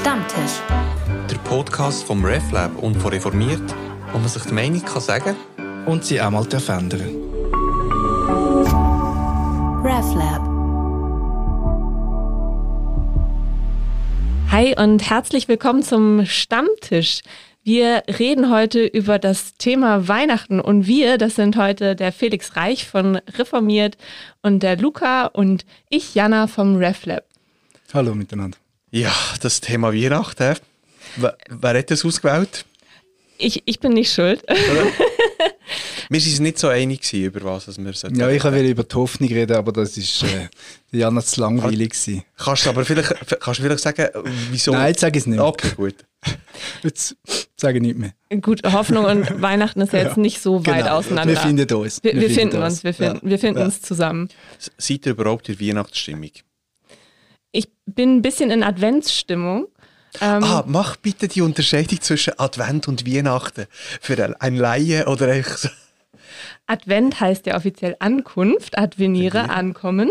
[0.00, 0.62] Stammtisch.
[1.30, 3.74] Der Podcast vom RefLab und von Reformiert,
[4.12, 5.36] wo man sich die Meinung kann sagen
[5.84, 7.02] und sie auch mal verändern
[9.84, 10.40] RefLab.
[14.50, 17.20] Hi und herzlich willkommen zum Stammtisch.
[17.62, 22.88] Wir reden heute über das Thema Weihnachten und wir, das sind heute der Felix Reich
[22.88, 23.98] von Reformiert
[24.40, 27.26] und der Luca und ich, Jana vom RefLab.
[27.92, 28.56] Hallo miteinander.
[28.90, 30.56] Ja, das Thema Weihnachten.
[31.16, 32.64] Wer, wer hat das ausgewählt?
[33.38, 34.42] Ich, ich bin nicht schuld.
[36.10, 38.18] wir waren nicht so einig, über was wir sollten.
[38.18, 40.48] Ja, ich wollte über die Hoffnung reden, aber das war äh,
[40.90, 41.90] Jana zu langweilig.
[41.90, 42.24] Gewesen.
[42.36, 43.08] Kannst du aber vielleicht,
[43.40, 44.08] kannst du vielleicht sagen,
[44.50, 44.72] wieso?
[44.72, 45.40] Nein, jetzt sage ich es nicht.
[45.40, 45.94] Okay, gut.
[46.82, 47.16] Jetzt
[47.56, 48.12] sage ich nicht mehr.
[48.42, 50.98] Gut, Hoffnung und Weihnachten ist ja jetzt nicht so weit genau.
[50.98, 51.32] auseinander.
[51.32, 52.04] Wir finden uns.
[52.04, 53.30] Wir, wir, wir finden uns, wir finden, ja.
[53.30, 53.64] wir finden ja.
[53.64, 54.28] uns zusammen.
[54.76, 56.30] Seid ihr überhaupt in Weihnachtsstimmung?
[57.52, 59.68] Ich bin ein bisschen in Adventsstimmung.
[60.20, 63.66] Ähm, ah, mach bitte die Unterscheidung zwischen Advent und Weihnachten
[64.00, 65.68] für ein Laie oder echt so.
[66.66, 69.52] Advent heißt ja offiziell Ankunft, adveniere, okay.
[69.52, 70.10] ankommen.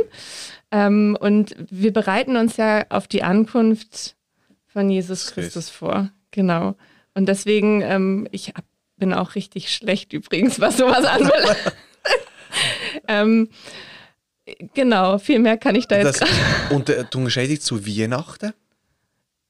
[0.72, 4.16] Ähm, und wir bereiten uns ja auf die Ankunft
[4.68, 6.10] von Jesus Christus vor.
[6.32, 6.76] Genau.
[7.14, 8.54] Und deswegen, ähm, ich
[8.98, 11.74] bin auch richtig schlecht übrigens, was sowas anbelangt.
[13.08, 13.50] ähm,
[14.74, 16.22] genau, viel mehr kann ich da jetzt.
[16.22, 16.30] Das,
[16.70, 18.54] und äh, du unterscheidest zu Weihnachten?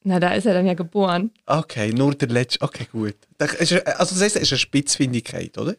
[0.03, 1.31] Na, da ist er dann ja geboren.
[1.45, 2.61] Okay, nur der letzte.
[2.61, 3.15] Okay, gut.
[3.37, 5.75] Also das heißt, es ist eine Spitzfindigkeit, oder?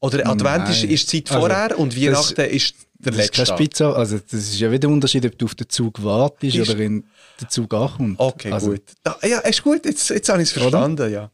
[0.00, 3.40] Oder Advent ist, ist Zeit also, vorher und Weihnachten das, ist der letzte.
[3.42, 6.02] Das ist Spitze, also das ist ja wieder ein Unterschied, ob du auf den Zug
[6.02, 7.04] wartest ist, oder in
[7.40, 8.20] den Zug ankommst.
[8.20, 8.82] Okay, also, gut.
[9.04, 11.30] Da, ja, ist gut, jetzt, jetzt habe ich es verstanden, ja.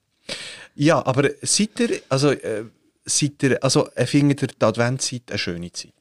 [0.75, 2.65] Ja, aber seid ihr, also, äh,
[3.07, 5.93] seid ihr, also findet ihr die Adventszeit eine schöne Zeit?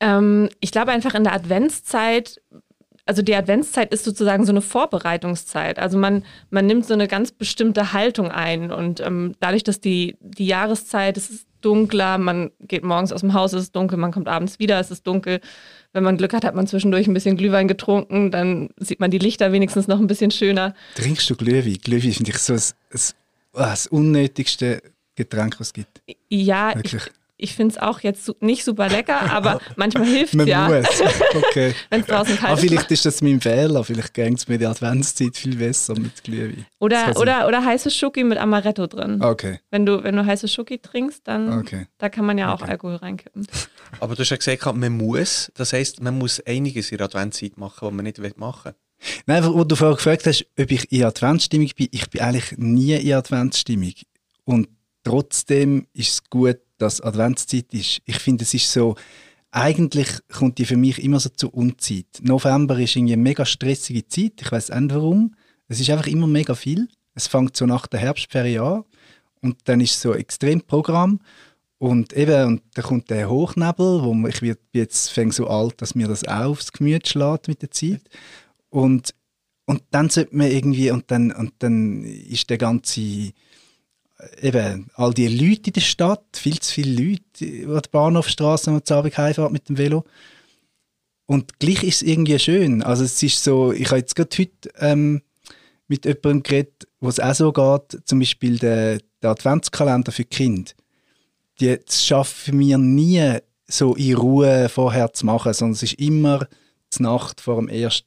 [0.00, 2.40] Ähm, ich glaube einfach in der Adventszeit
[3.08, 5.78] also die Adventszeit ist sozusagen so eine Vorbereitungszeit.
[5.78, 10.18] Also man, man nimmt so eine ganz bestimmte Haltung ein und ähm, dadurch, dass die,
[10.20, 14.12] die Jahreszeit, es ist dunkler, man geht morgens aus dem Haus, es ist dunkel, man
[14.12, 15.40] kommt abends wieder, es ist dunkel.
[15.94, 19.18] Wenn man Glück hat, hat man zwischendurch ein bisschen Glühwein getrunken, dann sieht man die
[19.18, 20.74] Lichter wenigstens noch ein bisschen schöner.
[20.94, 21.78] Trinkst du Glühwein?
[21.82, 23.14] Glühwein finde ich so das, das,
[23.54, 24.82] das unnötigste
[25.14, 26.02] Getränk, was es gibt.
[26.28, 27.06] Ja, Wirklich.
[27.06, 30.68] ich, ich finde es auch jetzt nicht super lecker, aber manchmal hilft es ja.
[30.68, 30.86] Muss.
[31.34, 31.72] Okay.
[31.90, 32.68] Wenn es draußen kalt ist.
[32.68, 33.84] vielleicht ist das mein Fehler.
[33.84, 36.66] Vielleicht geht es mir die Adventszeit viel besser mit Glühwein.
[36.80, 39.22] Oder, oder, oder heiße Schoki mit Amaretto drin.
[39.22, 39.60] Okay.
[39.70, 41.86] Wenn du, wenn du heiße Schoki trinkst, dann okay.
[41.98, 42.72] da kann man ja auch okay.
[42.72, 43.46] Alkohol reinkippen.
[44.00, 45.52] Aber du hast ja gesagt, man muss.
[45.54, 48.74] Das heisst, man muss einiges in der Adventszeit machen, was man nicht machen will.
[49.26, 52.94] Nein, wo du vorher gefragt hast, ob ich in Adventsstimmung bin, ich bin eigentlich nie
[52.94, 53.92] in Adventsstimmung.
[54.44, 54.68] Und
[55.08, 58.00] trotzdem ist es gut, dass Adventszeit ist.
[58.04, 58.94] Ich finde, es ist so,
[59.50, 62.06] eigentlich kommt die für mich immer so zur Unzeit.
[62.20, 64.34] November ist irgendwie eine mega stressige Zeit.
[64.40, 65.34] Ich weiß nicht warum.
[65.66, 66.88] Es ist einfach immer mega viel.
[67.14, 68.84] Es fängt so nach der Herbstferie an
[69.40, 71.20] und dann ist so extrem Programm
[71.78, 75.94] und eben und dann kommt der Hochnebel, wo ich wird jetzt fängt so alt, dass
[75.94, 78.02] mir das auch aufs Gemüt schlägt mit der Zeit
[78.68, 79.14] und
[79.66, 83.32] und dann sollte man irgendwie und dann und dann ist der ganze
[84.40, 88.94] eben all die Leute in der Stadt, viel zu viele Leute an der man zu
[88.94, 90.04] Abend heimfährt mit dem Velo.
[91.26, 92.82] Und gleich ist es irgendwie schön.
[92.82, 95.22] Also es ist so, ich habe jetzt gerade heute ähm,
[95.86, 100.74] mit jemandem geredet, wo es auch so geht, zum Beispiel der, der Adventskalender für Kind.
[101.60, 106.46] Die, schaffen wir nie so in Ruhe vorher zu machen, sondern es ist immer
[106.96, 108.04] die Nacht vor dem 1.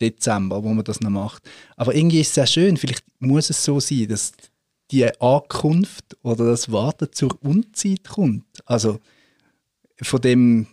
[0.00, 1.42] Dezember, wo man das noch macht.
[1.76, 4.32] Aber irgendwie ist es sehr schön, vielleicht muss es so sein, dass
[4.94, 8.44] die Ankunft oder das Warten zur Unzeit kommt.
[8.64, 9.00] Also
[10.00, 10.66] von dem,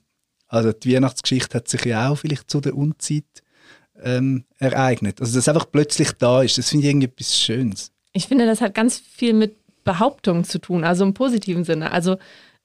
[0.48, 3.26] also die Weihnachtsgeschichte hat sich ja auch vielleicht zu der Unzeit
[4.02, 5.20] ähm, ereignet.
[5.20, 7.92] Also dass es einfach plötzlich da ist, das finde ich irgendwie etwas Schönes.
[8.14, 11.92] Ich finde, das hat ganz viel mit Behauptungen zu tun, also im positiven Sinne.
[11.92, 12.18] Also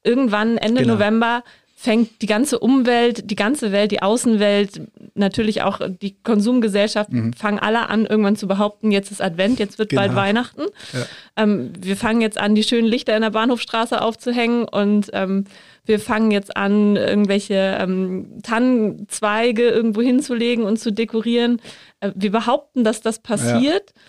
[0.02, 0.94] irgendwann Ende genau.
[0.94, 1.42] November
[1.78, 4.80] fängt die ganze Umwelt, die ganze Welt, die Außenwelt,
[5.14, 7.34] natürlich auch die Konsumgesellschaft, mhm.
[7.34, 10.00] fangen alle an, irgendwann zu behaupten, jetzt ist Advent, jetzt wird genau.
[10.02, 10.62] bald Weihnachten.
[10.94, 11.06] Ja.
[11.36, 15.44] Ähm, wir fangen jetzt an, die schönen Lichter in der Bahnhofstraße aufzuhängen und ähm,
[15.84, 21.60] wir fangen jetzt an, irgendwelche ähm, Tannenzweige irgendwo hinzulegen und zu dekorieren.
[22.00, 23.92] Äh, wir behaupten, dass das passiert.
[23.94, 24.02] Ja.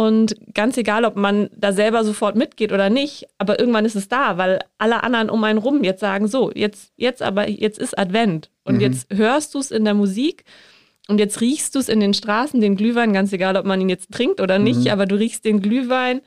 [0.00, 4.08] Und ganz egal, ob man da selber sofort mitgeht oder nicht, aber irgendwann ist es
[4.08, 7.98] da, weil alle anderen um einen rum jetzt sagen, so, jetzt, jetzt aber, jetzt ist
[7.98, 8.48] Advent.
[8.64, 8.80] Und mhm.
[8.80, 10.44] jetzt hörst du es in der Musik
[11.08, 13.90] und jetzt riechst du es in den Straßen, den Glühwein, ganz egal, ob man ihn
[13.90, 14.90] jetzt trinkt oder nicht, mhm.
[14.90, 16.22] aber du riechst den Glühwein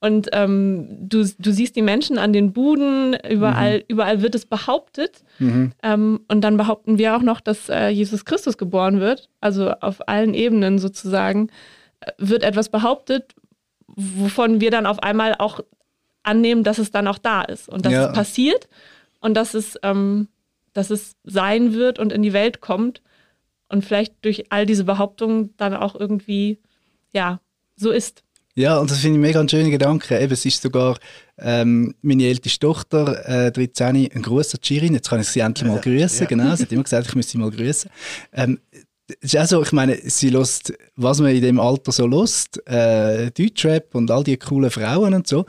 [0.00, 3.84] Und ähm, du, du siehst die Menschen an den Buden, überall, mhm.
[3.88, 5.22] überall wird es behauptet.
[5.38, 5.72] Mhm.
[5.82, 9.28] Ähm, und dann behaupten wir auch noch, dass äh, Jesus Christus geboren wird.
[9.40, 11.50] Also auf allen Ebenen sozusagen
[12.18, 13.34] wird etwas behauptet,
[13.86, 15.60] wovon wir dann auf einmal auch
[16.22, 18.06] annehmen, dass es dann auch da ist und dass ja.
[18.06, 18.68] es passiert
[19.20, 20.28] und dass es, ähm,
[20.72, 23.02] dass es sein wird und in die Welt kommt
[23.68, 26.58] und vielleicht durch all diese Behauptungen dann auch irgendwie,
[27.12, 27.40] ja,
[27.76, 28.22] so ist.
[28.54, 30.18] Ja, und das finde ich mega ein schöner Gedanke.
[30.18, 30.98] Eben, es ist sogar
[31.38, 34.94] ähm, meine älteste Tochter, äh, 13, ein grosser Chirin.
[34.94, 36.22] Jetzt kann ich sie endlich mal grüßen.
[36.22, 36.26] Ja.
[36.26, 37.88] Genau, sie hat immer gesagt, ich müsse sie mal grüßen.
[38.32, 38.58] Ähm,
[39.20, 43.30] ist auch so, ich meine, sie lässt, was man in dem Alter so lässt, äh,
[43.30, 45.46] Deutschrap und all die coolen Frauen und so.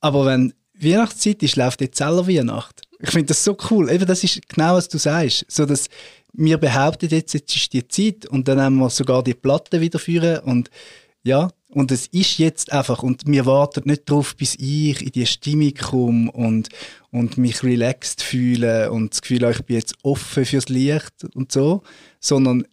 [0.00, 2.82] Aber wenn Weihnachtszeit ist, läuft jetzt selber Weihnacht.
[3.00, 3.90] Ich finde das so cool.
[3.90, 5.44] Eben, das ist genau, was du sagst.
[5.48, 5.88] So, dass
[6.32, 10.44] wir behaupten jetzt, jetzt ist die Zeit und dann haben wir sogar die Platte wieder
[10.44, 10.70] und
[11.22, 15.26] ja, und es ist jetzt einfach, und wir warten nicht darauf, bis ich in die
[15.26, 16.68] Stimmung komme und,
[17.10, 21.82] und mich relaxed fühle und das Gefühl ich bin jetzt offen fürs Licht und so,
[22.20, 22.64] sondern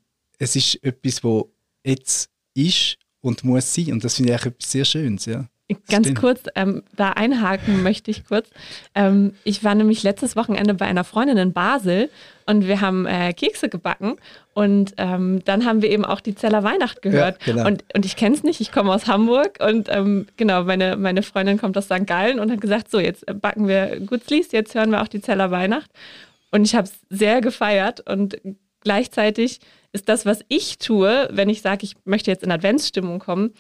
[0.41, 1.51] es ist etwas, wo
[1.85, 3.93] jetzt ist und muss sein.
[3.93, 5.45] Und das finde ich eigentlich etwas sehr Schönes, ja.
[5.88, 6.19] Ganz Stimmt.
[6.19, 8.49] kurz, ähm, da einhaken möchte ich kurz.
[8.93, 12.09] Ähm, ich war nämlich letztes Wochenende bei einer Freundin in Basel
[12.45, 14.17] und wir haben äh, Kekse gebacken
[14.53, 17.37] und ähm, dann haben wir eben auch die Zeller Weihnacht gehört.
[17.45, 17.67] Ja, genau.
[17.67, 21.23] und, und ich kenne es nicht, ich komme aus Hamburg und ähm, genau, meine, meine
[21.23, 22.05] Freundin kommt aus St.
[22.05, 25.51] Gallen und hat gesagt, so jetzt backen wir Gutzlis, jetzt hören wir auch die Zeller
[25.51, 25.89] Weihnacht.
[26.51, 28.41] Und ich habe es sehr gefeiert und
[28.81, 29.61] gleichzeitig
[29.93, 33.53] ist das, was ich tue, wenn ich sage, ich möchte jetzt in Adventsstimmung kommen,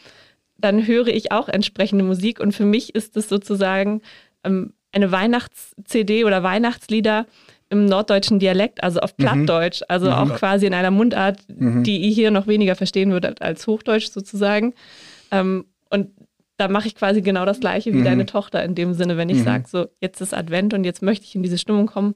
[0.57, 4.01] dann höre ich auch entsprechende Musik und für mich ist es sozusagen
[4.43, 7.25] ähm, eine Weihnachts-CD oder Weihnachtslieder
[7.69, 9.23] im norddeutschen Dialekt, also auf mhm.
[9.23, 10.13] Plattdeutsch, also mhm.
[10.13, 11.83] auch quasi in einer Mundart, mhm.
[11.83, 14.73] die ihr hier noch weniger verstehen würdet als Hochdeutsch sozusagen.
[15.31, 16.09] Ähm, und
[16.57, 18.05] da mache ich quasi genau das Gleiche wie mhm.
[18.05, 19.43] deine Tochter in dem Sinne, wenn ich mhm.
[19.43, 22.13] sage, so jetzt ist Advent und jetzt möchte ich in diese Stimmung kommen,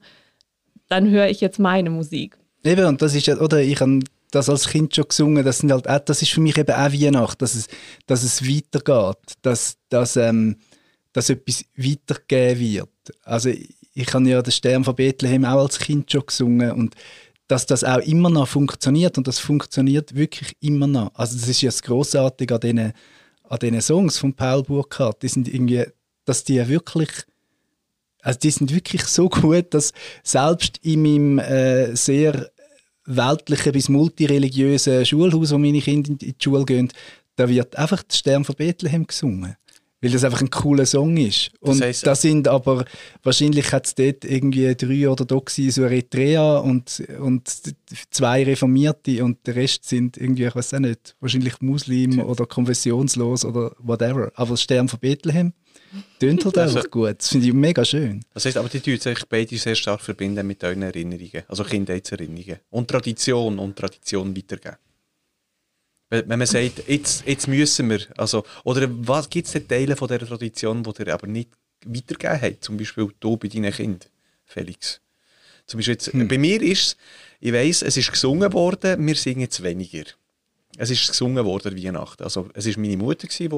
[0.88, 2.36] dann höre ich jetzt meine Musik.
[2.66, 5.72] Eben, und das ist ja, oder ich habe das als Kind schon gesungen, das, sind
[5.72, 7.68] halt das ist für mich eben auch Weihnacht, dass es,
[8.06, 10.56] dass es weitergeht, dass, dass, ähm,
[11.12, 12.88] dass etwas weitergegeben wird.
[13.22, 13.50] Also
[13.94, 16.94] ich habe ja den Stern von Bethlehem auch als Kind schon gesungen und
[17.48, 21.14] dass das auch immer noch funktioniert und das funktioniert wirklich immer noch.
[21.14, 22.92] Also das ist ja das Grossartige an diesen,
[23.44, 25.84] an diesen Songs von Paul Burkhardt, die sind irgendwie,
[26.24, 27.10] dass die wirklich
[28.26, 29.92] also die sind wirklich so gut, dass
[30.24, 32.50] selbst in meinem äh, sehr
[33.06, 36.92] weltlichen bis multireligiösen Schulhaus, wo meine Kinder in die Schule gehen,
[37.36, 39.56] da wird einfach der Stern von Bethlehem gesungen.
[40.02, 41.52] Weil das einfach ein cooler Song ist.
[41.58, 42.84] Und das heisst, da sind aber,
[43.22, 47.50] wahrscheinlich hat es dort irgendwie drei oder da so Eritrea und, und
[48.10, 53.46] zwei Reformierte und der Rest sind irgendwie, ich weiß auch nicht, wahrscheinlich Muslim oder konfessionslos
[53.46, 54.30] oder whatever.
[54.34, 55.54] Aber der Stern von Bethlehem,
[56.18, 57.16] Tönt halt also, einfach gut.
[57.18, 58.24] Das finde ich mega schön.
[58.34, 62.60] Das heißt, aber die tun sich beide sehr stark verbinden mit euren Erinnerungen, also Kindheitserinnerungen.
[62.70, 64.76] Und Tradition und Tradition weitergeben.
[66.08, 70.06] Wenn man sagt, jetzt, jetzt müssen wir, also, oder was gibt es denn Teile von
[70.06, 71.50] dieser Tradition, die ihr aber nicht
[71.84, 72.64] weitergegeben habt?
[72.64, 74.08] Zum Beispiel du bei deinen Kindern,
[74.44, 75.00] Felix.
[75.66, 76.28] Zum Beispiel jetzt, hm.
[76.28, 76.96] bei mir ist es,
[77.40, 80.04] ich weiss, es ist gesungen worden, wir singen jetzt weniger.
[80.76, 82.22] Es ist gesungen worden Weihnachten.
[82.22, 83.48] Also es war meine Mutter, die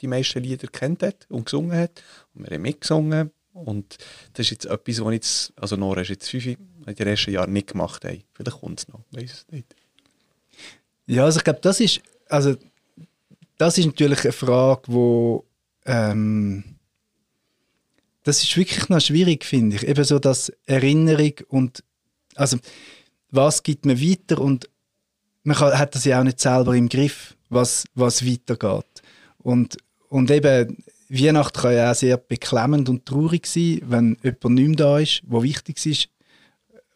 [0.00, 2.02] die meisten Lieder kennt hat und gesungen hat.
[2.34, 3.30] Und wir haben mitgesungen.
[3.52, 3.98] Und
[4.34, 7.52] das ist jetzt etwas, was jetzt, also Nora ist jetzt fünf, in den ersten Jahren
[7.52, 8.22] nicht gemacht haben.
[8.32, 9.74] Vielleicht kommt es noch, weiß es nicht.
[11.06, 12.54] Ja, also ich glaube, das ist, also
[13.56, 15.44] das ist natürlich eine Frage, wo
[15.86, 16.76] ähm,
[18.22, 19.88] das ist wirklich noch schwierig, finde ich.
[19.88, 21.82] Eben so das Erinnerung und
[22.34, 22.58] also
[23.30, 24.68] was gibt man weiter und
[25.48, 29.02] man kann, hat das ja auch nicht selber im Griff, was, was weitergeht.
[29.38, 29.78] Und,
[30.08, 30.76] und eben,
[31.08, 35.22] Weihnachten kann ja auch sehr beklemmend und traurig sein, wenn jemand nicht mehr da ist,
[35.26, 36.08] wo wichtig ist.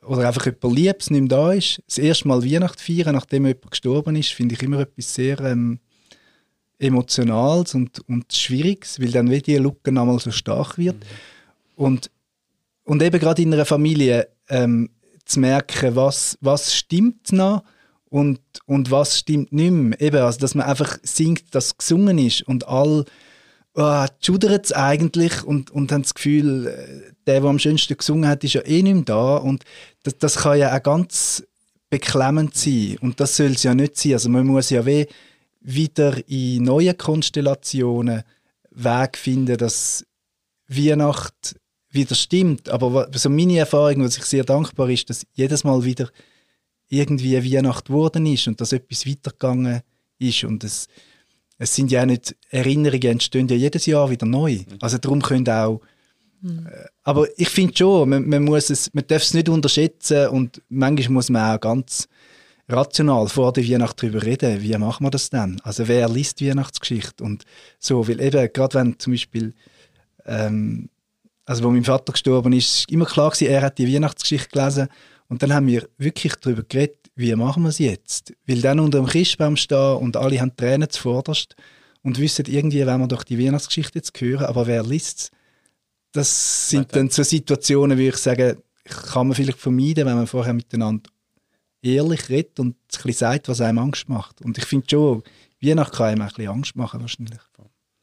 [0.03, 1.83] Oder einfach jemand Liebes nicht mehr da ist.
[1.87, 5.79] Das erste Mal Weihnachten feiern, nachdem jemand gestorben ist, finde ich immer etwas sehr ähm,
[6.79, 10.97] Emotionales und, und Schwieriges, weil dann wie die Lücke einmal so stark wird.
[10.97, 11.85] Mhm.
[11.85, 12.11] Und,
[12.85, 14.91] und eben gerade in einer Familie ähm,
[15.25, 17.63] zu merken, was, was stimmt noch
[18.13, 19.99] und, und was stimmt nicht mehr.
[19.99, 23.07] Eben, also, dass man einfach singt, dass gesungen ist und all
[23.75, 28.45] oh, es eigentlich und, und haben das Gefühl, äh, der, der am schönsten gesungen hat,
[28.45, 29.37] ist ja eh nicht mehr da.
[29.37, 29.65] Und
[30.03, 31.43] das, das kann ja auch ganz
[31.89, 32.99] beklemmend sein.
[33.01, 34.13] Und das soll es ja nicht sein.
[34.13, 35.07] Also man muss ja weh
[35.63, 38.25] wieder in neue Konstellationen
[38.73, 40.05] Weg finden, dass
[40.69, 41.57] Weihnacht
[41.89, 42.69] wieder stimmt.
[42.69, 46.11] Aber so meine Erfahrung, was ich sehr dankbar ist, dass jedes Mal wieder
[46.93, 49.81] irgendwie Weihnacht geworden ist und dass etwas weitergegangen
[50.19, 50.89] ist und es,
[51.59, 54.59] es sind ja nicht Erinnerungen entstehen ja jedes Jahr wieder neu.
[54.81, 55.81] Also darum können auch
[56.43, 56.69] mhm.
[57.03, 61.15] aber ich finde schon, man, man, muss es, man darf es nicht unterschätzen und manchmal
[61.15, 62.09] muss man auch ganz
[62.69, 65.61] rational vor der Weihnacht darüber reden, wie machen wir das denn?
[65.63, 67.45] Also wer liest Weihnachtsgeschichte und
[67.79, 69.55] so, weil eben gerade wenn zum Beispiel
[70.27, 70.91] ähm,
[71.47, 74.89] also wo mein Vater gestorben ist, ist immer klar gewesen, er hat die Weihnachtsgeschichte gelesen
[75.33, 78.35] und dann haben wir wirklich darüber geredet, wie machen wir es jetzt?
[78.47, 81.57] Weil dann unter dem Christbaum stehen und alle haben Tränen zuvorderst
[82.03, 85.31] und wissen irgendwie, wenn wir doch die Weihnachtsgeschichte jetzt hören, aber wer liest es?
[86.13, 90.53] Das sind dann so Situationen, wie ich sage, kann man vielleicht vermeiden, wenn man vorher
[90.53, 91.09] miteinander
[91.81, 94.43] ehrlich redet und ein bisschen sagt, was einem Angst macht.
[94.43, 95.23] Und ich finde schon,
[95.63, 97.41] Weihnachten kann einem ein bisschen Angst machen wahrscheinlich.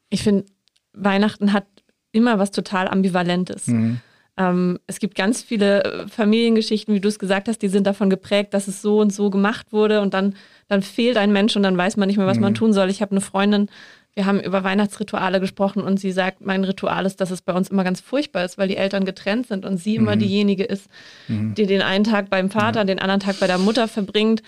[0.08, 0.46] Ich finde,
[0.94, 1.68] Weihnachten hat
[2.10, 3.68] immer was total Ambivalentes.
[3.68, 4.00] Mhm.
[4.40, 8.08] Ähm, es gibt ganz viele äh, Familiengeschichten, wie du es gesagt hast, die sind davon
[8.08, 10.34] geprägt, dass es so und so gemacht wurde und dann,
[10.68, 12.44] dann fehlt ein Mensch und dann weiß man nicht mehr, was mhm.
[12.44, 12.88] man tun soll.
[12.88, 13.68] Ich habe eine Freundin,
[14.14, 17.68] wir haben über Weihnachtsrituale gesprochen und sie sagt, mein Ritual ist, dass es bei uns
[17.68, 20.04] immer ganz furchtbar ist, weil die Eltern getrennt sind und sie mhm.
[20.04, 20.88] immer diejenige ist,
[21.28, 21.54] mhm.
[21.54, 24.42] die den einen Tag beim Vater, den anderen Tag bei der Mutter verbringt.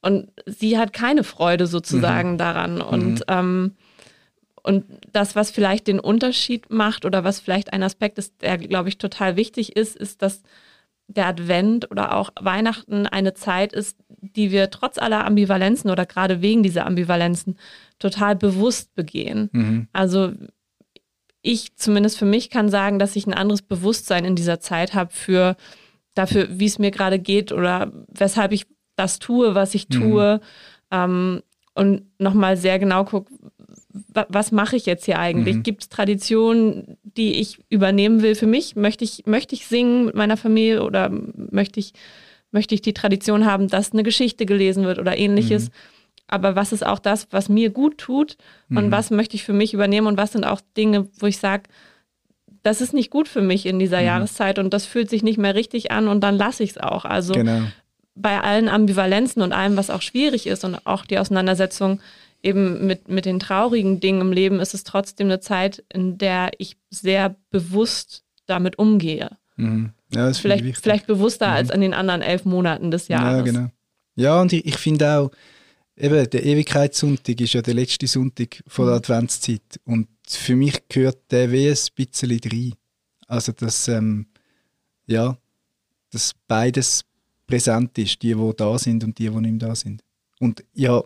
[0.00, 2.38] Und sie hat keine Freude sozusagen mhm.
[2.38, 2.80] daran.
[2.80, 3.24] Und, mhm.
[3.28, 3.72] ähm,
[4.62, 8.88] und das, was vielleicht den Unterschied macht oder was vielleicht ein Aspekt ist, der, glaube
[8.88, 10.42] ich, total wichtig ist, ist, dass
[11.08, 16.42] der Advent oder auch Weihnachten eine Zeit ist, die wir trotz aller Ambivalenzen oder gerade
[16.42, 17.58] wegen dieser Ambivalenzen
[17.98, 19.48] total bewusst begehen.
[19.52, 19.88] Mhm.
[19.92, 20.32] Also
[21.40, 25.12] ich zumindest für mich kann sagen, dass ich ein anderes Bewusstsein in dieser Zeit habe
[25.12, 25.56] für
[26.14, 30.36] dafür, wie es mir gerade geht oder weshalb ich das tue, was ich tue.
[30.36, 30.42] Mhm.
[30.90, 31.42] Ähm,
[31.74, 33.32] und nochmal sehr genau gucke,
[34.28, 35.56] was mache ich jetzt hier eigentlich?
[35.56, 35.62] Mhm.
[35.62, 38.76] Gibt es Traditionen, die ich übernehmen will für mich?
[38.76, 41.92] Möchte ich, möchte ich singen mit meiner Familie oder möchte ich,
[42.50, 45.68] möchte ich die Tradition haben, dass eine Geschichte gelesen wird oder ähnliches?
[45.68, 45.72] Mhm.
[46.28, 48.36] Aber was ist auch das, was mir gut tut
[48.68, 48.92] und mhm.
[48.92, 51.64] was möchte ich für mich übernehmen und was sind auch Dinge, wo ich sage,
[52.62, 54.06] das ist nicht gut für mich in dieser mhm.
[54.06, 57.04] Jahreszeit und das fühlt sich nicht mehr richtig an und dann lasse ich es auch.
[57.06, 57.62] Also genau.
[58.14, 62.00] bei allen Ambivalenzen und allem, was auch schwierig ist und auch die Auseinandersetzung
[62.42, 66.50] eben mit, mit den traurigen Dingen im Leben ist es trotzdem eine Zeit, in der
[66.58, 69.30] ich sehr bewusst damit umgehe.
[69.56, 69.92] Mhm.
[70.14, 71.52] Ja, vielleicht, vielleicht bewusster mhm.
[71.52, 73.38] als in den anderen elf Monaten des Jahres.
[73.38, 73.70] Ja, genau.
[74.14, 75.30] Ja, und ich, ich finde auch,
[75.96, 78.98] eben, der Ewigkeitssonntag ist ja der letzte Sonntag von der mhm.
[78.98, 79.80] Adventszeit.
[79.84, 82.72] Und für mich gehört der wie ein bisschen rein.
[83.26, 84.26] Also, dass, ähm,
[85.06, 85.36] ja,
[86.10, 87.04] dass beides
[87.46, 90.02] präsent ist, die, die da sind und die, die nicht da sind.
[90.40, 91.02] Und ja,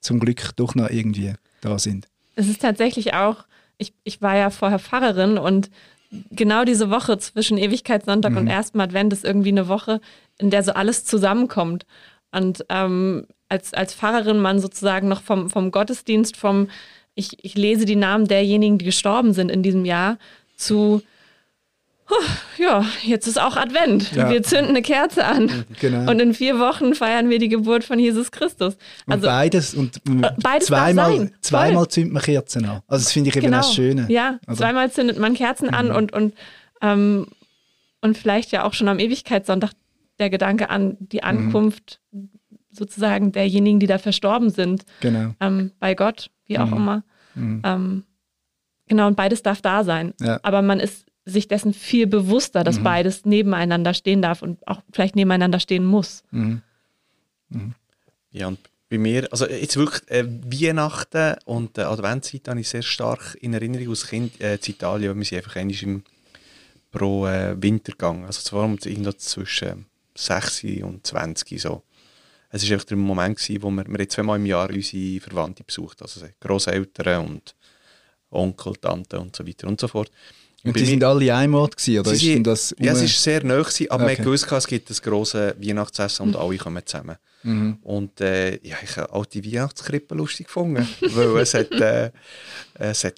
[0.00, 2.08] zum Glück doch noch irgendwie da sind.
[2.36, 3.44] Es ist tatsächlich auch,
[3.78, 5.70] ich, ich war ja vorher Pfarrerin und
[6.30, 8.38] genau diese Woche zwischen Ewigkeitssonntag mhm.
[8.38, 10.00] und ersten Advent ist irgendwie eine Woche,
[10.38, 11.86] in der so alles zusammenkommt.
[12.32, 16.68] Und ähm, als, als Pfarrerin man sozusagen noch vom, vom Gottesdienst, vom
[17.14, 20.16] ich, ich lese die Namen derjenigen, die gestorben sind in diesem Jahr,
[20.56, 21.02] zu
[22.58, 24.12] ja, jetzt ist auch Advent.
[24.12, 24.30] Ja.
[24.30, 25.64] Wir zünden eine Kerze an.
[25.80, 26.10] Genau.
[26.10, 28.76] Und in vier Wochen feiern wir die Geburt von Jesus Christus.
[29.06, 32.82] Also, und beides und äh, beides zweimal, zweimal zündet man Kerzen an.
[32.86, 33.58] Also das finde ich eben genau.
[33.58, 34.06] das Schöne.
[34.08, 34.62] Ja, also.
[34.62, 35.74] zweimal zündet man Kerzen mhm.
[35.74, 36.34] an und, und,
[36.82, 37.26] ähm,
[38.00, 39.72] und vielleicht ja auch schon am Ewigkeitssonntag
[40.18, 41.24] der Gedanke an die mhm.
[41.24, 42.30] Ankunft mhm.
[42.70, 44.84] sozusagen derjenigen, die da verstorben sind.
[45.00, 45.34] Genau.
[45.40, 46.76] Ähm, bei Gott, wie auch mhm.
[46.76, 47.04] immer.
[47.34, 47.62] Mhm.
[47.64, 48.04] Ähm,
[48.86, 50.14] genau, und beides darf da sein.
[50.20, 50.40] Ja.
[50.42, 52.84] Aber man ist sich dessen viel bewusster, dass mhm.
[52.84, 56.22] beides nebeneinander stehen darf und auch vielleicht nebeneinander stehen muss.
[56.30, 56.62] Mhm.
[57.50, 57.74] Mhm.
[58.32, 58.58] Ja, und
[58.88, 63.54] bei mir, also jetzt wirklich äh, Weihnachten und äh, Adventszeit habe ich sehr stark in
[63.54, 66.02] Erinnerung aus Kind äh, in Italien, wir sind einfach einmal im,
[66.90, 69.86] pro äh, Winter gegangen, also allem irgendwo zwischen
[70.16, 71.82] 6 und 20 so.
[72.52, 76.02] Es war einfach der Moment, gewesen, wo wir, wir zweimal im Jahr unsere Verwandte besucht
[76.02, 77.54] also Großeltern und
[78.30, 80.10] Onkel, Tante und so weiter und so fort.
[80.64, 83.90] Und die sind alle Ort gewesen, oder ist das Ja, es war sehr nah, gewesen,
[83.90, 84.16] aber okay.
[84.18, 86.36] man wusste, es gibt ein grosses Weihnachtsessen und mhm.
[86.36, 87.16] alle kommen zusammen.
[87.42, 87.78] Mhm.
[87.82, 92.10] Und äh, ja, ich habe auch die Weihnachtskrippe lustig gefunden, weil es hat, äh,
[92.74, 93.14] es hat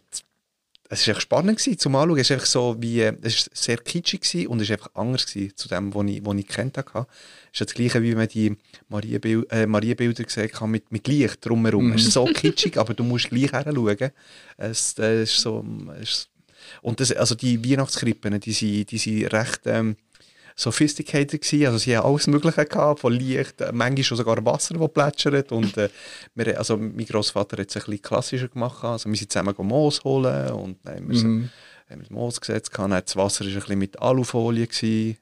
[0.92, 2.18] es war spannend gewesen, zum Anschauen.
[2.18, 4.90] Es war einfach so wie, äh, es war sehr kitschig gewesen und es war einfach
[4.94, 7.06] anders gewesen zu dem, was ich, was ich kennt habe.
[7.50, 8.54] Es ist das Gleiche, wie man die
[8.90, 11.86] Marienbilder, äh, Marienbilder gesehen hat mit, mit Licht drumherum.
[11.86, 11.92] Mhm.
[11.94, 14.10] Es ist so kitschig, aber du musst gleich hinschauen.
[14.58, 15.64] Es, äh, ist so,
[15.98, 16.28] es
[16.80, 19.96] und das, also die Weihnachtskrippen, die sind, die sind recht ähm,
[20.56, 21.66] sophisticated gewesen.
[21.66, 25.52] Also sie haben alles Mögliche gehabt, von Licht, äh, manchmal schon sogar Wasser, das plätschert.
[25.52, 25.88] Und äh,
[26.34, 28.84] wir, also mein Großvater hat es ein bisschen klassischer gemacht.
[28.84, 31.50] Also wir sind zusammen Moos holen und dann haben wir, mhm.
[31.88, 32.70] haben wir das Moos gesetzt.
[32.76, 35.18] Dann das Wasser war ein bisschen mit Alufolie gewesen,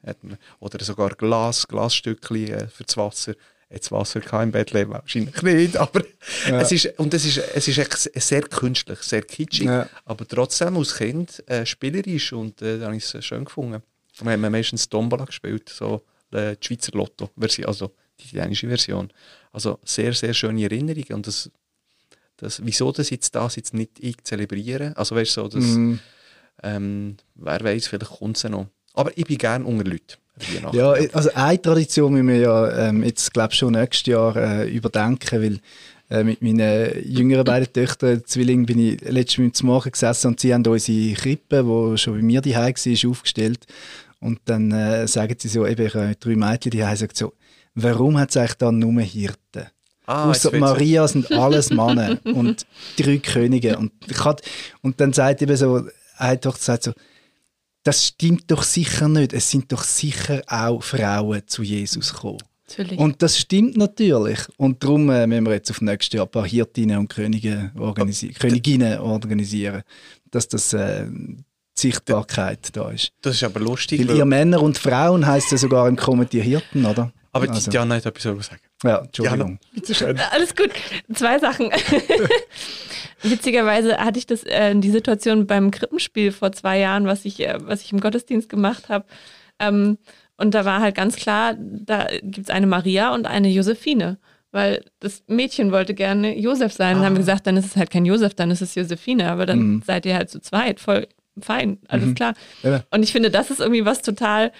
[0.58, 3.34] oder sogar Glas, Glasstückchen äh, für das Wasser.
[3.70, 6.02] Jetzt Wasser im Bett leben, wahrscheinlich nicht, aber
[6.48, 6.60] ja.
[6.60, 9.88] es ist, und es ist, es ist sehr künstlich, sehr kitschig, ja.
[10.04, 13.82] aber trotzdem als Kind äh, spielerisch und äh, da habe ich es schön gefunden.
[14.20, 19.12] Wir haben meistens Tombola gespielt, so äh, die Schweizer Lotto-Version, also die italienische Version.
[19.52, 21.50] Also sehr, sehr schöne Erinnerungen und das,
[22.36, 25.94] das, wieso das jetzt das jetzt nicht ich zelebrieren, also weißt du, so, das, mm.
[26.64, 28.66] ähm, wer weiß, vielleicht kommt es noch.
[28.94, 30.16] Aber ich bin gerne unter Leuten.
[30.72, 35.42] Ja, also eine Tradition müssen wir ja ähm, jetzt, glaube schon nächstes Jahr äh, überdenken,
[35.42, 35.60] weil
[36.10, 40.52] äh, mit meinen jüngeren beiden Töchtern, Zwillingen, bin ich letztes Mal Morgen gesessen und sie
[40.52, 43.66] haben unsere Krippe, die schon bei mir daheim war, aufgestellt.
[44.20, 47.32] Und dann äh, sagen sie so, eben, ich habe drei Mädchen die sagen so,
[47.74, 49.66] warum hat es eigentlich dann nur Hirten?
[50.06, 52.66] Ah, Außer Maria sind alles Männer und
[52.98, 53.78] drei Könige.
[53.78, 54.42] Und, ich hat,
[54.82, 56.92] und dann sagt eben so, eine Tochter sagt so,
[57.90, 59.32] das stimmt doch sicher nicht.
[59.32, 62.38] Es sind doch sicher auch Frauen zu Jesus gekommen.
[62.68, 63.00] Natürlich.
[63.00, 64.38] Und das stimmt natürlich.
[64.58, 68.32] Und darum äh, müssen wir jetzt auf nächstes Jahr ein paar Hirtinnen und Könige organisi
[68.32, 69.82] oh, Königinnen organisieren,
[70.30, 71.42] dass das äh, die
[71.74, 73.10] Sichtbarkeit da ist.
[73.22, 73.98] Das ist aber lustig.
[73.98, 77.12] Weil, weil ihr Männer und Frauen heißt ja sogar im Kommentier Hirten, oder?
[77.32, 77.72] Aber also.
[77.72, 78.60] Diana hat etwas zu sagen.
[78.82, 79.58] Ja, Entschuldigung.
[79.74, 80.22] Diana.
[80.30, 80.70] Alles gut.
[81.12, 81.70] Zwei Sachen.
[83.22, 87.58] Witzigerweise hatte ich das äh, die Situation beim Krippenspiel vor zwei Jahren, was ich, äh,
[87.60, 89.04] was ich im Gottesdienst gemacht habe.
[89.58, 89.98] Ähm,
[90.38, 94.18] und da war halt ganz klar, da gibt es eine Maria und eine Josephine.
[94.52, 96.96] Weil das Mädchen wollte gerne Josef sein.
[96.96, 96.98] Ah.
[96.98, 99.30] Dann haben wir gesagt, dann ist es halt kein Josef, dann ist es Josephine.
[99.30, 99.82] Aber dann mhm.
[99.86, 101.06] seid ihr halt zu zweit, voll
[101.40, 102.14] fein, alles mhm.
[102.14, 102.34] klar.
[102.62, 102.82] Ja.
[102.90, 104.52] Und ich finde, das ist irgendwie was total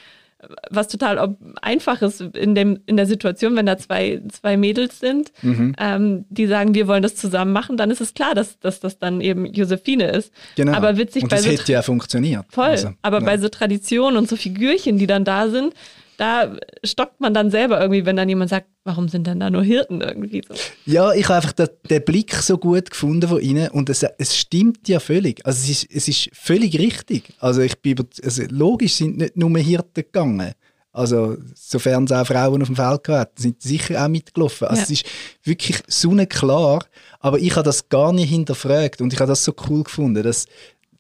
[0.70, 5.74] was total einfaches in, dem, in der Situation, wenn da zwei, zwei Mädels sind, mhm.
[5.78, 8.98] ähm, die sagen, wir wollen das zusammen machen, dann ist es klar, dass, dass das
[8.98, 10.32] dann eben Josephine ist.
[10.56, 10.72] Genau.
[10.72, 12.46] Aber witzig und das bei so hätte ja funktioniert.
[12.48, 12.64] Voll.
[12.64, 13.24] Also, aber ja.
[13.24, 15.74] bei so Traditionen und so Figürchen, die dann da sind,
[16.20, 19.62] da stockt man dann selber irgendwie, wenn dann jemand sagt, warum sind denn da nur
[19.62, 20.54] Hirten irgendwie so?
[20.84, 24.36] Ja, ich habe einfach den, den, Blick so gut gefunden von ihnen und es, es
[24.36, 25.44] stimmt ja völlig.
[25.46, 27.32] Also es ist, es ist völlig richtig.
[27.38, 30.52] Also ich bin also logisch sind nicht nur Hirten gegangen.
[30.92, 34.68] Also sofern es auch Frauen auf dem Feld hatten, sind sicher auch mitgelaufen.
[34.68, 34.82] Also ja.
[34.82, 35.06] es ist
[35.42, 36.84] wirklich sonnenklar,
[37.20, 40.44] aber ich habe das gar nicht hinterfragt und ich habe das so cool gefunden, dass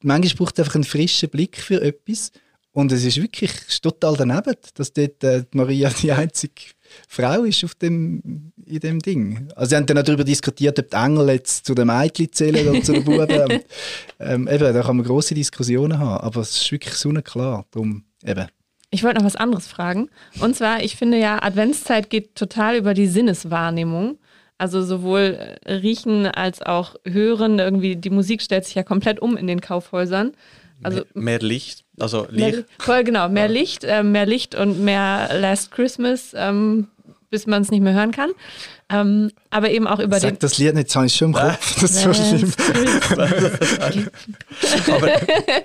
[0.00, 2.32] manchmal braucht es einfach einen frischen Blick für etwas
[2.72, 6.54] und es ist wirklich ist total daneben, dass dort äh, Maria die einzige
[7.08, 9.48] Frau ist auf dem, in dem Ding.
[9.56, 12.68] Also sie haben dann auch darüber diskutiert, ob die Engel jetzt zu den Mädchen zählen
[12.68, 13.28] oder zu den Buben.
[14.20, 17.66] ähm, eben, da kann man große Diskussionen haben, aber es ist wirklich sonnenklar.
[17.72, 18.46] Darum, eben.
[18.90, 20.08] Ich wollte noch was anderes fragen.
[20.40, 24.18] Und zwar, ich finde ja, Adventszeit geht total über die Sinneswahrnehmung.
[24.58, 27.58] Also sowohl äh, riechen als auch hören.
[27.58, 30.32] Irgendwie die Musik stellt sich ja komplett um in den Kaufhäusern.
[30.82, 32.56] Also mehr, mehr Licht, also Licht.
[32.56, 33.52] Mehr, voll genau, mehr ja.
[33.52, 36.88] Licht, äh, mehr Licht und mehr Last Christmas, ähm,
[37.30, 38.30] bis man es nicht mehr hören kann.
[38.92, 40.38] Ähm, aber eben auch über Sag den.
[40.40, 41.76] das Lied nicht, ich schon im Kopf.
[41.80, 42.52] Das ist so schlimm.
[44.88, 45.12] aber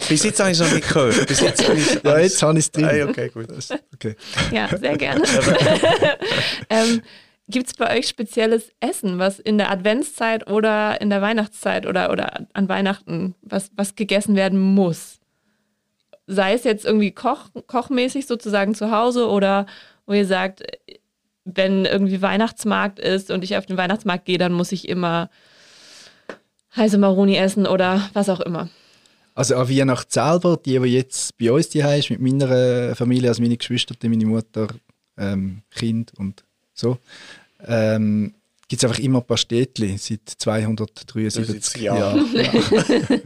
[0.07, 1.27] bis jetzt habe ich es noch nicht gehört.
[1.27, 2.85] Bis jetzt ich, ja, jetzt habe ich es drin.
[2.85, 3.47] Ah, okay, gut.
[3.95, 4.15] Okay.
[4.51, 5.23] Ja, sehr gerne.
[6.69, 7.01] ähm,
[7.47, 12.11] Gibt es bei euch spezielles Essen, was in der Adventszeit oder in der Weihnachtszeit oder,
[12.11, 15.19] oder an Weihnachten, was, was gegessen werden muss?
[16.27, 19.65] Sei es jetzt irgendwie koch, kochmäßig sozusagen zu Hause oder
[20.05, 20.63] wo ihr sagt,
[21.45, 25.29] wenn irgendwie Weihnachtsmarkt ist und ich auf den Weihnachtsmarkt gehe, dann muss ich immer
[26.75, 28.69] heiße Maroni essen oder was auch immer.
[29.35, 33.41] Also an Weihnachten selber, die, die jetzt bei uns die ist, mit meiner Familie, also
[33.41, 34.67] meine Geschwister, meine Mutter,
[35.17, 36.97] ähm, Kind und so,
[37.67, 38.33] ähm,
[38.67, 42.25] gibt es einfach immer ein paar Städtchen seit 273 Jahren.
[42.33, 43.19] Ja.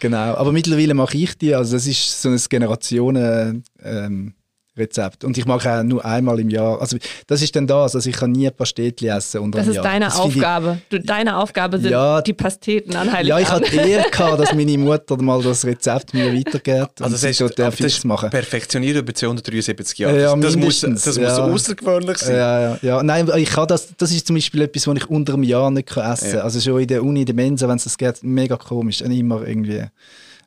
[0.00, 3.64] Genau, aber mittlerweile mache ich die, also das ist so ein Generationen...
[3.82, 4.34] Ähm,
[4.76, 5.24] Rezept.
[5.24, 6.80] Und ich mache auch nur einmal im Jahr.
[6.80, 7.94] Also das ist dann das.
[7.94, 9.84] Also ich kann nie Pastetli essen unter Das ist Jahr.
[9.84, 10.78] deine das Aufgabe.
[10.82, 13.28] Ich, du, deine Aufgabe sind ja, die Pasteten an Heiligabend.
[13.28, 17.00] Ja, ich hatte eher gehabt, dass meine Mutter mal das Rezept mir weitergibt.
[17.00, 18.30] Also das ist, so das ist machen.
[18.30, 20.20] perfektioniert über 273 Jahre.
[20.20, 21.22] Ja, das, muss, das ja.
[21.22, 22.36] muss außergewöhnlich sein.
[22.36, 23.02] Ja, ja, ja.
[23.02, 25.88] Nein, ich kann das, das ist zum Beispiel etwas, was ich unter einem Jahr nicht
[25.90, 26.38] essen kann.
[26.38, 26.40] Ja.
[26.40, 28.98] Also schon in der Uni, in der Mensa, wenn es das geht, mega komisch.
[28.98, 29.84] Dann immer irgendwie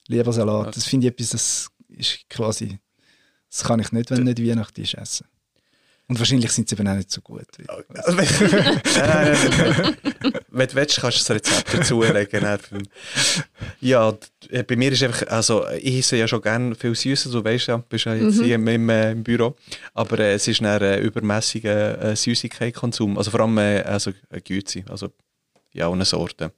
[0.08, 0.68] Lebersalat.
[0.68, 0.72] Okay.
[0.76, 2.78] Das finde ich etwas, das ist quasi
[3.50, 5.28] das kann ich nicht, wenn nicht Weihnachten ist, essen.
[6.10, 7.46] Und wahrscheinlich sind sie eben auch nicht so gut.
[7.90, 8.18] Also,
[10.52, 12.48] wenn, du willst, kannst du das Rezept dazulegen.
[13.82, 14.18] ja,
[14.68, 17.78] bei mir ist einfach, also ich esse ja schon gerne viel Süßes, du weißt ja,
[17.78, 18.44] bist ja jetzt mhm.
[18.44, 19.58] hier im, im, äh, im, Büro,
[19.94, 24.40] aber äh, es ist ein äh, übermäßiger äh, Süßigkeitskonsum, also vor allem äh, also, äh,
[24.40, 25.10] Güte, also
[25.74, 26.54] ja, eine Sorte.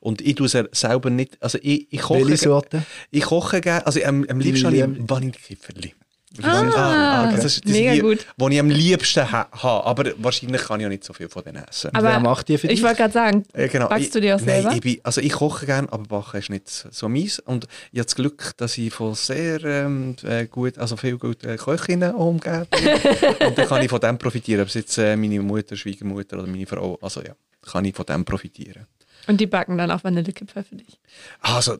[0.00, 2.26] Und ich tue es selber nicht, also ich, ich koche...
[2.26, 2.82] Welche Sorte?
[3.10, 5.94] Ich koche gerne, also am, am liebsten habe ich Vanillekipferli.
[6.42, 7.36] Ah, Ah, okay.
[7.36, 8.26] Das ist das mega die, gut.
[8.38, 9.84] wo ich am liebsten ha habe.
[9.86, 11.90] Aber wahrscheinlich kann ich auch nicht so viel von denen essen.
[11.94, 12.78] Aber Wer macht die für dich?
[12.78, 13.88] Ich wollte gerade sagen, Ja, genau.
[13.88, 14.68] backst du die auch ich, selber?
[14.68, 17.38] Nein, ich, bin, also ich koche gerne, aber Backen ist nicht so meins.
[17.38, 21.54] Und ich habe das Glück, dass ich von sehr ähm, äh, gut, also viel guten
[21.56, 22.88] Köchinnen umgeben bin.
[23.48, 24.62] und dann kann ich von dem profitieren.
[24.62, 28.06] Ob es jetzt äh, meine Mutter, Schwiegermutter oder meine Frau, also ja, kann ich von
[28.06, 28.86] dem profitieren.
[29.26, 30.98] Und die backen dann auch Vanillekipferl für dich.
[31.40, 31.78] Also, äh,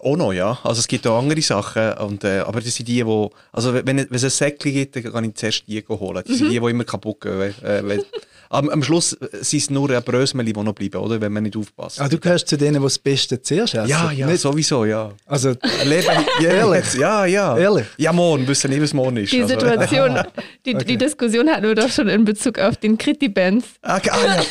[0.00, 0.58] auch noch, ja.
[0.62, 3.86] Also es gibt auch andere Sachen, und, äh, aber das sind die, die, also wenn,
[3.86, 6.22] wenn es ein Säckchen gibt, dann kann ich zuerst die holen.
[6.26, 7.38] Das sind die, die immer kaputt gehen.
[7.38, 8.04] weil- Äh, weil,
[8.50, 11.20] am, am Schluss sind es nur Brösmeli, die noch bleiben, oder?
[11.20, 12.00] Wenn man nicht aufpasst.
[12.00, 13.88] Ah, du gehörst zu denen, die das Beste zuerst essen?
[13.88, 15.12] ja, ja, Nicht, sowieso, ja.
[15.26, 15.50] also,
[15.84, 16.06] Leben,
[16.40, 16.94] ja, Ehrlich?
[16.94, 17.56] Ja, ja.
[17.58, 17.86] Ehrlich?
[17.96, 19.32] Ja, morgen, wissen nicht, was morgen ist.
[19.32, 20.18] Die Also, Situation,
[20.66, 20.84] die, okay.
[20.84, 23.66] die Diskussion hatten wir doch schon in Bezug auf den Kriti-Bands.
[23.82, 24.42] Ah, ge- ah, ja.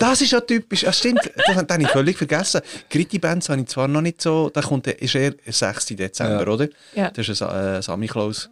[0.00, 0.82] Das ist ja typisch.
[0.82, 2.60] Ja, stimmt, das, das habe ich völlig vergessen.
[2.90, 5.86] Gritty Bands habe ich zwar noch nicht so, da kommt, der- ist eher 6.
[5.86, 6.48] Dezember, Ja.
[6.48, 6.68] oder?
[6.94, 7.10] Ja.
[7.10, 8.50] Das ist ein äh, Sammy Klaus.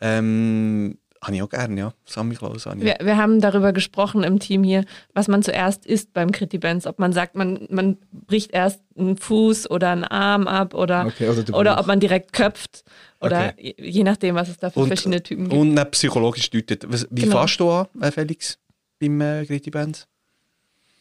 [0.00, 1.94] Ähm, habe ich auch gerne, ja.
[2.04, 2.84] Sammy Klaus habe ich.
[2.84, 6.86] Wir, wir haben darüber gesprochen im Team hier, was man zuerst isst beim Kriti-Bands.
[6.86, 11.28] Ob man sagt, man, man bricht erst einen Fuß oder einen Arm ab oder, Okay,
[11.28, 12.82] oder der oder ob man direkt köpft.
[13.20, 15.54] Oder je, je nachdem, was es da für Und- verschiedene Typen gibt.
[15.60, 16.84] Und nicht psychologisch deutet.
[16.92, 17.36] Was- Wie Genau.
[17.38, 18.58] fährst du an, äh, Felix,
[18.98, 20.08] beim äh, Gritty Bands?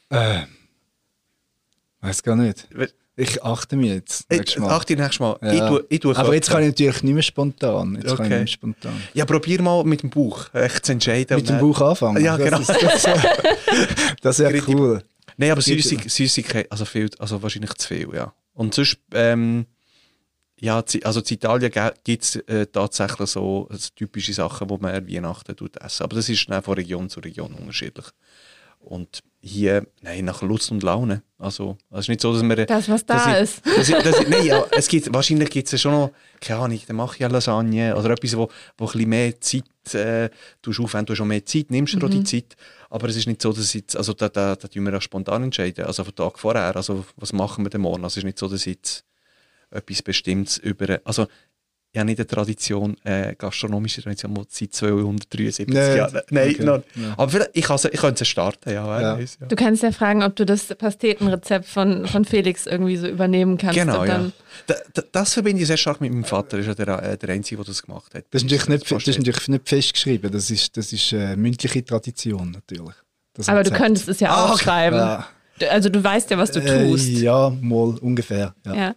[0.09, 0.41] äh,
[2.01, 2.67] weiß gar nicht.
[3.21, 4.25] Ich achte mich jetzt.
[4.29, 4.69] Äh, nächstes Mal.
[4.71, 5.37] Achte nächstes Mal.
[5.41, 5.53] Ja.
[5.53, 7.95] Ich tue, ich tue Aber jetzt kann ich natürlich nicht mehr spontan.
[7.95, 8.29] Jetzt kann ich Okay.
[8.29, 9.03] nicht mehr spontan.
[9.13, 11.37] Ja, probier mal mit dem Bauch echt zu entscheiden.
[11.37, 12.23] Mit dem Bauch anfangen.
[12.23, 12.57] Ja, genau.
[12.59, 13.07] Das, ist, das,
[14.21, 14.75] das wäre Richtig.
[14.75, 15.03] cool.
[15.37, 18.33] Nein, aber Gibt- Süßig, Süßigkeit, also, viel, also wahrscheinlich zu viel, ja.
[18.53, 19.65] Und sonst, ähm,
[20.59, 21.71] ja, also in Italien
[22.03, 26.03] gibt es äh, tatsächlich so äh, typische Sachen, die man an Weihnachten tut essen.
[26.03, 28.05] Aber das ist dann von Region zu Region unterschiedlich.
[28.83, 31.23] Und hier, nein, nach Lust und Laune.
[31.37, 32.65] Also, es ist nicht so, dass wir...
[32.65, 33.65] Das, was da ist.
[33.65, 36.59] dass ich, dass ich, nein, ja, es gibt, wahrscheinlich gibt es ja schon noch, keine
[36.59, 40.29] Ahnung, dann mache ich eine Lasagne oder etwas, wo, wo ein bisschen mehr Zeit äh,
[40.61, 42.55] tust aufwenden, du schon mehr Zeit, nimmst auch die Zeit.
[42.91, 45.01] Aber es ist nicht so, dass ich jetzt, also da, da, da tun wir auch
[45.01, 48.03] spontan entscheiden, also vom Tag vorher, also was machen wir denn morgen?
[48.03, 49.05] Also es ist nicht so, dass ich jetzt
[49.71, 51.27] etwas Bestimmtes über, also
[51.93, 56.81] ich habe nicht eine Tradition, äh, gastronomische Tradition, die seit 273 Nee, Jahren, nein, okay,
[56.95, 57.13] ja.
[57.17, 59.17] aber vielleicht, ich, kann's- ich könnte es starten, ja, Ja.
[59.17, 59.47] weiß, ja.
[59.47, 63.75] Du kannst ja fragen, ob du das Pastetenrezept von, von Felix irgendwie so übernehmen kannst.
[63.77, 64.31] Genau, ja.
[64.67, 66.57] Da, da, das verbinde ich sehr stark mit meinem Vater.
[66.57, 68.23] Er ist ja der, äh, der Einzige, der das gemacht hat.
[68.31, 70.31] Das ist natürlich nicht, das ist natürlich nicht festgeschrieben.
[70.31, 72.95] Das ist, das ist äh, mündliche Tradition natürlich.
[73.33, 74.97] Das Aber du könntest es ja Ah, aufschreiben.
[74.97, 75.27] Ja.
[75.59, 77.07] Du- Also du weißt ja, was du tust.
[77.09, 78.55] Äh, ja, mal ungefähr.
[78.65, 78.95] Ja.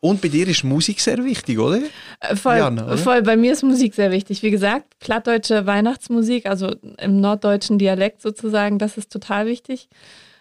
[0.00, 1.80] Und bei dir ist Musik sehr wichtig, oder?
[2.20, 2.96] Äh, Voll, Jana, oder?
[2.98, 3.22] voll.
[3.22, 4.42] Bei mir ist Musik sehr wichtig.
[4.42, 9.88] Wie gesagt, plattdeutsche Weihnachtsmusik, also im norddeutschen Dialekt sozusagen, das ist total wichtig.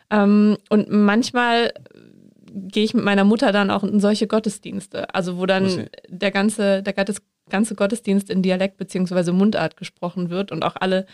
[0.10, 1.74] Ähm, und manchmal
[2.52, 6.82] gehe ich mit meiner Mutter dann auch in solche Gottesdienste, also wo dann der ganze,
[6.82, 7.22] der ganze-
[7.76, 9.32] Gottesdienst in Dialekt bzw.
[9.32, 11.06] Mundart gesprochen wird und auch alle,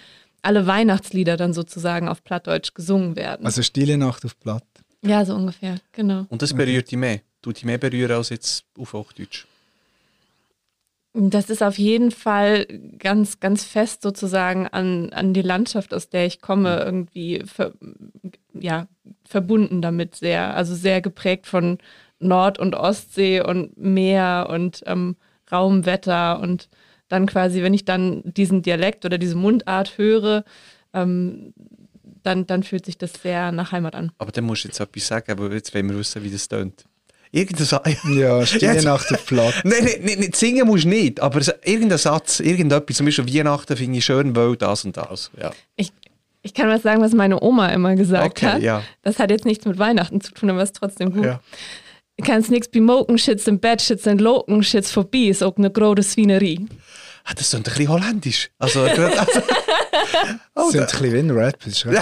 [0.42, 3.46] alle Weihnachtslieder dann sozusagen auf Plattdeutsch gesungen werden.
[3.46, 4.64] Also Stille Nacht auf Platt.
[5.02, 6.26] ja, so ungefähr, genau.
[6.30, 7.22] Und das berührt dich mehr.
[7.46, 9.46] Tut dich mehr berühren als jetzt auf Hochdeutsch.
[11.14, 12.66] Das ist auf jeden Fall
[12.98, 17.74] ganz, ganz fest sozusagen an, an die Landschaft, aus der ich komme, irgendwie ver,
[18.52, 18.88] ja,
[19.26, 20.56] verbunden damit sehr.
[20.56, 21.78] Also sehr geprägt von
[22.18, 25.16] Nord- und Ostsee und Meer und ähm,
[25.52, 26.68] Raumwetter und
[27.10, 30.46] dann quasi, wenn ich dann diesen Dialekt oder diese Mundart höre,
[30.94, 31.54] ähm,
[32.24, 34.12] dann, dann fühlt sich das sehr nach Heimat an.
[34.18, 36.86] Aber dann musst du jetzt etwas sagen, aber jetzt wollen wir wissen, wie das tönt.
[37.36, 39.54] Irgendein Sa Ja, Stille Jetzt- Nacht auf Platt.
[39.64, 43.76] Nein, nein, nein, nein, singen musst du nicht, aber irgendein Satz, irgendetwas, zum Beispiel Weihnachten
[43.76, 45.32] finde ich schön, weil das und das.
[45.40, 45.52] Ja.
[45.76, 45.92] Ich,
[46.44, 48.62] ich kann was sagen, was meine Oma immer gesagt Okay, hat.
[48.62, 48.84] ja.
[49.02, 51.26] Das hat jetzt nichts mit Weihnachten zu tun, aber ist trotzdem gut.
[51.26, 51.42] Ja.
[52.18, 56.04] Du kannst nichts bei Mokenschitz im Bett sitzen und Lokenschitz vorbei, ist auch eine große
[56.04, 56.66] Swinerie.
[57.26, 58.50] Ah, das klingt ein bisschen holländisch.
[58.60, 59.02] Also, also,
[60.54, 61.58] Das sind ein bisschen wie ein Rap.
[61.66, 62.00] Das ist cool.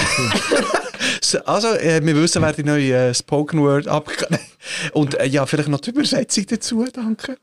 [1.24, 4.10] So, Also, äh, wir wissen, wer die neue äh, Spoken Word ab.
[4.94, 7.38] Und äh, ja, vielleicht noch die Übersetzung dazu, danke.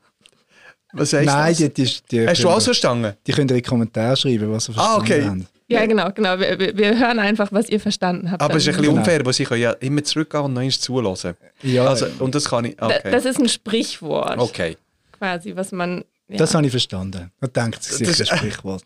[0.93, 1.57] Was heißt Nein, das?
[1.57, 3.13] die, die, die, Hast du alles verstanden?
[3.25, 5.23] die können in die Kommentare schreiben, was sie Ah, verstanden okay.
[5.25, 5.47] haben.
[5.67, 6.37] Ja, genau, genau.
[6.37, 8.41] Wir, wir, hören einfach, was ihr verstanden habt.
[8.41, 8.99] Aber es ist ein bisschen Genau.
[8.99, 11.33] unfair, weil sie können ja immer zurückgehen und noch eins zulassen.
[11.63, 12.75] Ja, Also, und das kann ich.
[12.75, 13.09] Da- Okay.
[13.09, 14.75] Das ist ein Sprichwort, okay,
[15.17, 16.03] quasi, was man.
[16.27, 16.37] Ja.
[16.37, 17.31] das habe ich verstanden.
[17.39, 18.83] Da denkt sich Das- sicher ein Sprichwort.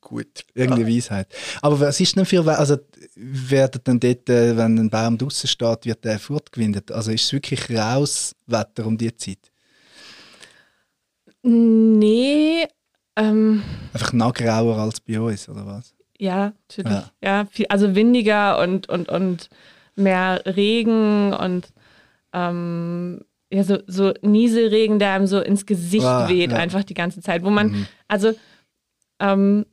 [0.00, 0.44] Gut.
[0.54, 1.28] Irgendeine Weisheit.
[1.62, 2.76] Aber was ist denn für, also
[3.14, 6.92] werden dann dort, äh, wenn ein Baum draußen steht, wird der fortgewindet?
[6.92, 9.50] Also ist es wirklich raus Wetter um die Zeit?
[11.42, 12.66] Nee,
[13.16, 15.96] ähm, Einfach noch grauer als bei uns, oder was?
[16.18, 16.92] ja, natürlich.
[16.92, 17.10] Ja.
[17.22, 19.48] Ja, viel, also windiger und, und, und
[19.94, 21.68] mehr Regen und
[22.32, 26.58] ähm, ja, so, so Nieselregen, der einem so ins Gesicht ah, weht, ja.
[26.58, 27.44] einfach die ganze Zeit.
[27.44, 27.86] Wo man, mhm.
[28.08, 28.32] also
[29.20, 29.66] ähm,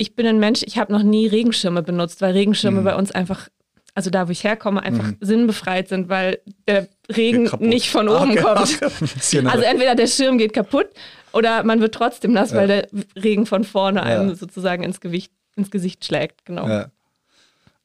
[0.00, 2.84] ich bin ein Mensch, ich habe noch nie Regenschirme benutzt, weil Regenschirme mhm.
[2.84, 3.50] bei uns einfach,
[3.94, 5.18] also da, wo ich herkomme, einfach mhm.
[5.20, 8.40] sinnbefreit sind, weil der Regen nicht von oben okay.
[8.40, 8.82] kommt.
[9.46, 10.88] also entweder der Schirm geht kaputt
[11.34, 12.56] oder man wird trotzdem nass, ja.
[12.56, 12.88] weil der
[13.22, 16.46] Regen von vorne einem sozusagen ins, Gewicht, ins Gesicht schlägt.
[16.46, 16.66] Genau.
[16.66, 16.90] Ja.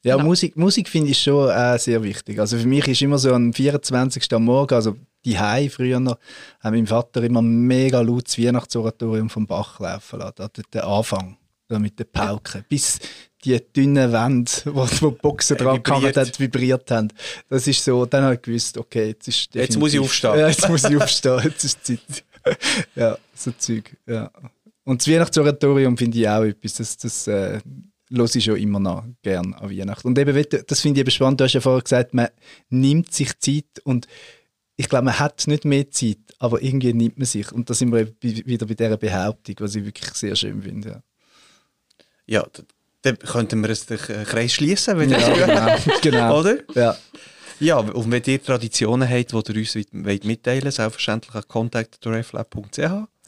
[0.03, 0.29] Ja, genau.
[0.29, 2.39] Musik, Musik finde ich schon äh, sehr wichtig.
[2.39, 4.31] Also für mich ist immer so am 24.
[4.33, 6.17] am Morgen, also die Hai früher noch,
[6.61, 10.47] hat mein Vater immer mega laut das Weihnachtsoratorium vom Bach laufen lassen.
[10.71, 11.37] Der Anfang
[11.69, 12.99] mit den Pauken, bis
[13.43, 17.09] die dünnen Wände, wo, wo die Boxen dran kamen, hat, vibriert haben.
[17.49, 20.39] Das ist so, dann habe ich gewusst, okay, jetzt ist Jetzt muss ich aufstehen.
[20.39, 22.23] Ja, jetzt muss ich aufstehen, jetzt ist Zeit.
[22.95, 24.31] ja, so Zeug, ja.
[24.83, 27.59] Und das Weihnachtsoratorium finde ich auch etwas, das, das äh,
[28.11, 30.07] höre ich schon immer noch gern an Weihnachten.
[30.07, 32.27] Und eben, das finde ich eben spannend, du hast ja vorher gesagt, man
[32.69, 34.07] nimmt sich Zeit und
[34.77, 37.51] ich glaube, man hat nicht mehr Zeit, aber irgendwie nimmt man sich.
[37.51, 40.89] Und da sind wir wieder bei dieser Behauptung, was ich wirklich sehr schön finde.
[40.89, 41.03] Ja,
[42.27, 42.45] ja
[43.05, 46.39] dann könnten wir den Kreis schließen, wenn ja, genau, genau.
[46.39, 46.57] Oder?
[46.73, 46.95] Ja.
[47.59, 52.79] Ja, und wenn ihr Traditionen habt, die ihr uns mitteilen wollt, selbstverständlich an contact.reflab.ch.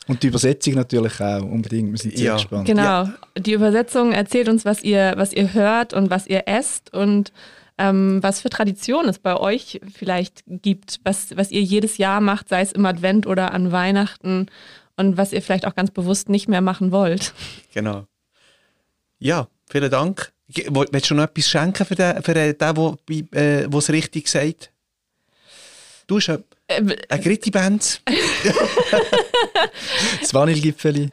[0.08, 1.92] Und die Übersetzung natürlich auch, unbedingt.
[1.92, 2.34] Wir sind sehr ja.
[2.34, 2.66] gespannt.
[2.66, 2.82] Genau.
[2.82, 3.14] Ja.
[3.38, 7.32] Die Übersetzung erzählt uns, was ihr, was ihr hört und was ihr esst und
[7.78, 12.50] ähm, was für Traditionen es bei euch vielleicht gibt, was, was ihr jedes Jahr macht,
[12.50, 14.48] sei es im Advent oder an Weihnachten
[14.96, 17.34] und was ihr vielleicht auch ganz bewusst nicht mehr machen wollt.
[17.74, 18.08] Genau.
[19.20, 20.32] Ja, vielen Dank.
[20.48, 22.74] Willst du noch etwas schenken für den, für den der
[23.34, 24.72] äh, es richtig sagt?
[26.08, 26.30] Du hast
[26.70, 28.02] ähm, eine Gritti Band.
[30.22, 31.10] das Vanillegipfeli.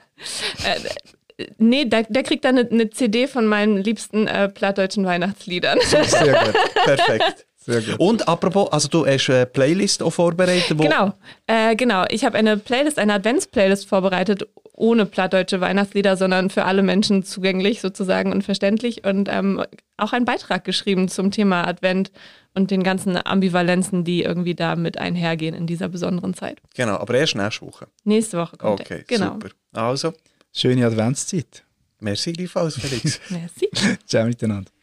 [0.64, 5.78] Äh, nee, der, der, kriegt dann eine, eine, CD von meinen liebsten äh, plattdeutschen Weihnachtsliedern.
[5.82, 6.54] Sehr gut.
[6.84, 7.46] Perfekt.
[7.56, 7.98] Sehr gut.
[7.98, 10.78] Und apropos, also du hast eine Playlist auch vorbereitet?
[10.78, 11.14] genau,
[11.46, 12.04] äh, genau.
[12.08, 17.80] Ich habe eine Playlist, eine Advents-Playlist vorbereitet, ohne plattdeutsche Weihnachtslieder, sondern für alle Menschen zugänglich
[17.80, 19.64] sozusagen und verständlich und ähm,
[19.96, 22.10] auch einen Beitrag geschrieben zum Thema Advent
[22.54, 26.60] und den ganzen Ambivalenzen, die irgendwie da mit einhergehen in dieser besonderen Zeit.
[26.74, 27.86] Genau, aber erst nächste Woche.
[28.04, 29.34] Nächste Woche kommt Okay, genau.
[29.34, 29.48] super.
[29.72, 30.12] Also.
[30.52, 31.64] Schöne Adventszeit.
[31.98, 33.20] Merci gleichfalls, Felix.
[33.30, 33.68] Merci.
[34.06, 34.73] Ciao miteinander.